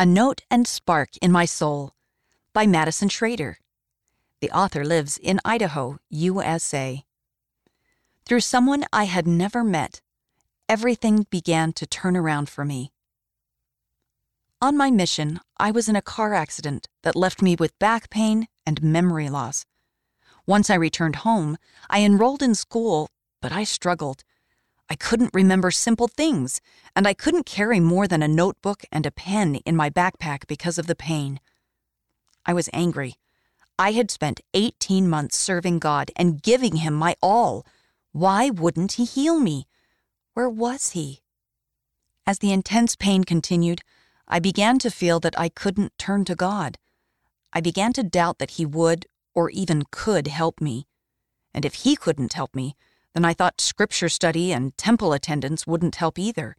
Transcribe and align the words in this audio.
A 0.00 0.06
Note 0.06 0.42
and 0.48 0.68
Spark 0.68 1.08
in 1.20 1.32
My 1.32 1.44
Soul 1.44 1.92
by 2.52 2.68
Madison 2.68 3.08
Schrader. 3.08 3.58
The 4.40 4.50
author 4.52 4.84
lives 4.84 5.18
in 5.18 5.40
Idaho, 5.44 5.98
USA. 6.08 7.04
Through 8.24 8.42
someone 8.42 8.84
I 8.92 9.06
had 9.06 9.26
never 9.26 9.64
met, 9.64 10.00
everything 10.68 11.26
began 11.30 11.72
to 11.72 11.84
turn 11.84 12.16
around 12.16 12.48
for 12.48 12.64
me. 12.64 12.92
On 14.62 14.76
my 14.76 14.92
mission, 14.92 15.40
I 15.56 15.72
was 15.72 15.88
in 15.88 15.96
a 15.96 16.00
car 16.00 16.32
accident 16.32 16.86
that 17.02 17.16
left 17.16 17.42
me 17.42 17.56
with 17.58 17.76
back 17.80 18.08
pain 18.08 18.46
and 18.64 18.80
memory 18.80 19.28
loss. 19.28 19.66
Once 20.46 20.70
I 20.70 20.76
returned 20.76 21.26
home, 21.26 21.58
I 21.90 22.04
enrolled 22.04 22.44
in 22.44 22.54
school, 22.54 23.08
but 23.42 23.50
I 23.50 23.64
struggled. 23.64 24.22
I 24.90 24.94
couldn't 24.94 25.34
remember 25.34 25.70
simple 25.70 26.08
things, 26.08 26.60
and 26.96 27.06
I 27.06 27.12
couldn't 27.12 27.44
carry 27.44 27.78
more 27.78 28.08
than 28.08 28.22
a 28.22 28.28
notebook 28.28 28.84
and 28.90 29.04
a 29.04 29.10
pen 29.10 29.56
in 29.66 29.76
my 29.76 29.90
backpack 29.90 30.46
because 30.46 30.78
of 30.78 30.86
the 30.86 30.94
pain. 30.94 31.40
I 32.46 32.54
was 32.54 32.70
angry. 32.72 33.16
I 33.78 33.92
had 33.92 34.10
spent 34.10 34.40
18 34.54 35.08
months 35.08 35.36
serving 35.36 35.78
God 35.78 36.10
and 36.16 36.42
giving 36.42 36.76
Him 36.76 36.94
my 36.94 37.16
all. 37.22 37.66
Why 38.12 38.48
wouldn't 38.48 38.92
He 38.92 39.04
heal 39.04 39.38
me? 39.38 39.66
Where 40.32 40.48
was 40.48 40.90
He? 40.90 41.20
As 42.26 42.38
the 42.38 42.52
intense 42.52 42.96
pain 42.96 43.24
continued, 43.24 43.82
I 44.26 44.38
began 44.40 44.78
to 44.80 44.90
feel 44.90 45.20
that 45.20 45.38
I 45.38 45.50
couldn't 45.50 45.96
turn 45.98 46.24
to 46.24 46.34
God. 46.34 46.78
I 47.52 47.60
began 47.60 47.92
to 47.94 48.02
doubt 48.02 48.38
that 48.38 48.52
He 48.52 48.64
would 48.64 49.06
or 49.34 49.50
even 49.50 49.84
could 49.90 50.26
help 50.26 50.60
me. 50.60 50.86
And 51.52 51.66
if 51.66 51.74
He 51.74 51.94
couldn't 51.94 52.32
help 52.32 52.54
me, 52.54 52.74
then 53.14 53.24
I 53.24 53.34
thought 53.34 53.60
scripture 53.60 54.08
study 54.08 54.52
and 54.52 54.76
temple 54.76 55.12
attendance 55.12 55.66
wouldn't 55.66 55.96
help 55.96 56.18
either. 56.18 56.56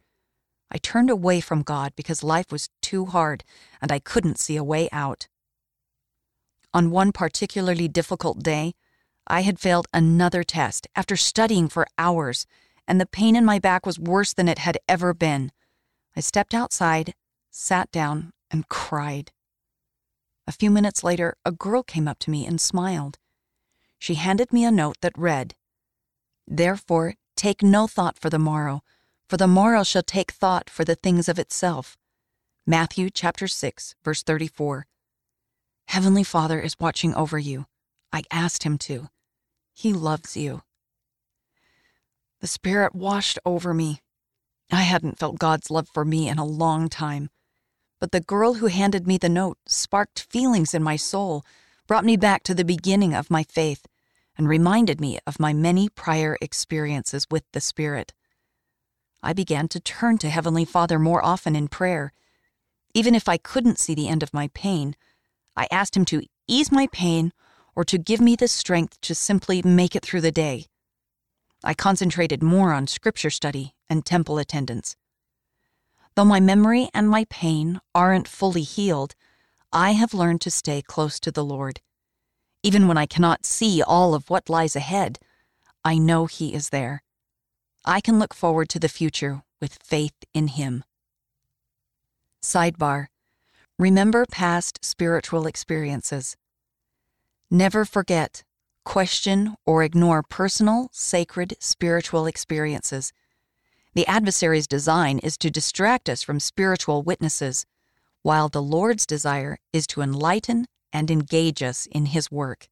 I 0.70 0.78
turned 0.78 1.10
away 1.10 1.40
from 1.40 1.62
God 1.62 1.92
because 1.96 2.22
life 2.22 2.52
was 2.52 2.68
too 2.80 3.06
hard 3.06 3.44
and 3.80 3.90
I 3.90 3.98
couldn't 3.98 4.38
see 4.38 4.56
a 4.56 4.64
way 4.64 4.88
out. 4.92 5.28
On 6.72 6.90
one 6.90 7.10
particularly 7.12 7.88
difficult 7.88 8.42
day, 8.42 8.74
I 9.26 9.42
had 9.42 9.58
failed 9.58 9.86
another 9.92 10.44
test 10.44 10.86
after 10.94 11.16
studying 11.16 11.68
for 11.68 11.86
hours, 11.98 12.46
and 12.86 13.00
the 13.00 13.06
pain 13.06 13.36
in 13.36 13.44
my 13.44 13.58
back 13.58 13.86
was 13.86 13.98
worse 13.98 14.32
than 14.32 14.48
it 14.48 14.58
had 14.58 14.78
ever 14.88 15.12
been. 15.14 15.50
I 16.16 16.20
stepped 16.20 16.54
outside, 16.54 17.14
sat 17.50 17.90
down, 17.90 18.32
and 18.50 18.68
cried. 18.68 19.32
A 20.46 20.52
few 20.52 20.70
minutes 20.70 21.04
later, 21.04 21.36
a 21.44 21.52
girl 21.52 21.82
came 21.82 22.08
up 22.08 22.18
to 22.20 22.30
me 22.30 22.46
and 22.46 22.60
smiled. 22.60 23.18
She 23.98 24.14
handed 24.14 24.52
me 24.52 24.64
a 24.64 24.70
note 24.70 24.96
that 25.00 25.16
read, 25.16 25.54
Therefore, 26.52 27.14
take 27.36 27.62
no 27.62 27.86
thought 27.86 28.18
for 28.18 28.28
the 28.28 28.38
morrow, 28.38 28.82
for 29.28 29.36
the 29.36 29.46
morrow 29.46 29.84
shall 29.84 30.02
take 30.02 30.32
thought 30.32 30.68
for 30.68 30.84
the 30.84 30.96
things 30.96 31.28
of 31.28 31.38
itself. 31.38 31.96
Matthew 32.66 33.08
chapter 33.08 33.46
6, 33.46 33.94
verse 34.04 34.24
34. 34.24 34.86
Heavenly 35.86 36.24
Father 36.24 36.60
is 36.60 36.74
watching 36.80 37.14
over 37.14 37.38
you. 37.38 37.66
I 38.12 38.24
asked 38.32 38.64
him 38.64 38.78
to. 38.78 39.10
He 39.72 39.92
loves 39.92 40.36
you. 40.36 40.62
The 42.40 42.48
Spirit 42.48 42.96
washed 42.96 43.38
over 43.46 43.72
me. 43.72 44.00
I 44.72 44.82
hadn't 44.82 45.20
felt 45.20 45.38
God's 45.38 45.70
love 45.70 45.88
for 45.94 46.04
me 46.04 46.28
in 46.28 46.38
a 46.38 46.44
long 46.44 46.88
time. 46.88 47.30
But 48.00 48.10
the 48.10 48.20
girl 48.20 48.54
who 48.54 48.66
handed 48.66 49.06
me 49.06 49.18
the 49.18 49.28
note 49.28 49.58
sparked 49.66 50.26
feelings 50.30 50.74
in 50.74 50.82
my 50.82 50.96
soul, 50.96 51.44
brought 51.86 52.04
me 52.04 52.16
back 52.16 52.42
to 52.44 52.54
the 52.54 52.64
beginning 52.64 53.14
of 53.14 53.30
my 53.30 53.44
faith, 53.44 53.86
and 54.40 54.48
reminded 54.48 55.02
me 55.02 55.18
of 55.26 55.38
my 55.38 55.52
many 55.52 55.86
prior 55.90 56.38
experiences 56.40 57.26
with 57.30 57.44
the 57.52 57.60
Spirit. 57.60 58.14
I 59.22 59.34
began 59.34 59.68
to 59.68 59.78
turn 59.78 60.16
to 60.16 60.30
Heavenly 60.30 60.64
Father 60.64 60.98
more 60.98 61.22
often 61.22 61.54
in 61.54 61.68
prayer. 61.68 62.14
Even 62.94 63.14
if 63.14 63.28
I 63.28 63.36
couldn't 63.36 63.78
see 63.78 63.94
the 63.94 64.08
end 64.08 64.22
of 64.22 64.32
my 64.32 64.48
pain, 64.54 64.96
I 65.56 65.68
asked 65.70 65.94
Him 65.94 66.06
to 66.06 66.22
ease 66.48 66.72
my 66.72 66.86
pain 66.86 67.34
or 67.76 67.84
to 67.84 67.98
give 67.98 68.22
me 68.22 68.34
the 68.34 68.48
strength 68.48 68.98
to 69.02 69.14
simply 69.14 69.60
make 69.60 69.94
it 69.94 70.02
through 70.02 70.22
the 70.22 70.32
day. 70.32 70.64
I 71.62 71.74
concentrated 71.74 72.42
more 72.42 72.72
on 72.72 72.86
scripture 72.86 73.28
study 73.28 73.74
and 73.90 74.06
temple 74.06 74.38
attendance. 74.38 74.96
Though 76.14 76.24
my 76.24 76.40
memory 76.40 76.88
and 76.94 77.10
my 77.10 77.26
pain 77.28 77.82
aren't 77.94 78.26
fully 78.26 78.62
healed, 78.62 79.14
I 79.70 79.90
have 79.90 80.14
learned 80.14 80.40
to 80.40 80.50
stay 80.50 80.80
close 80.80 81.20
to 81.20 81.30
the 81.30 81.44
Lord. 81.44 81.82
Even 82.62 82.86
when 82.86 82.98
I 82.98 83.06
cannot 83.06 83.46
see 83.46 83.82
all 83.82 84.14
of 84.14 84.28
what 84.28 84.50
lies 84.50 84.76
ahead, 84.76 85.18
I 85.84 85.96
know 85.96 86.26
He 86.26 86.52
is 86.52 86.68
there. 86.68 87.02
I 87.84 88.00
can 88.00 88.18
look 88.18 88.34
forward 88.34 88.68
to 88.70 88.78
the 88.78 88.88
future 88.88 89.42
with 89.60 89.78
faith 89.82 90.14
in 90.34 90.48
Him. 90.48 90.84
Sidebar 92.42 93.06
Remember 93.78 94.26
past 94.30 94.78
spiritual 94.82 95.46
experiences. 95.46 96.36
Never 97.50 97.86
forget, 97.86 98.44
question, 98.84 99.56
or 99.64 99.82
ignore 99.82 100.22
personal, 100.22 100.90
sacred, 100.92 101.54
spiritual 101.60 102.26
experiences. 102.26 103.14
The 103.94 104.06
adversary's 104.06 104.66
design 104.66 105.18
is 105.20 105.38
to 105.38 105.50
distract 105.50 106.10
us 106.10 106.22
from 106.22 106.40
spiritual 106.40 107.02
witnesses, 107.02 107.64
while 108.22 108.50
the 108.50 108.62
Lord's 108.62 109.06
desire 109.06 109.56
is 109.72 109.86
to 109.88 110.02
enlighten 110.02 110.66
and 110.92 111.10
engage 111.10 111.62
us 111.62 111.88
in 111.90 112.04
his 112.06 112.30
work. 112.30 112.68